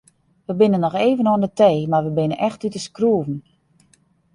[0.45, 3.35] We binne noch even oan de tee mar we binne echt út de skroeven.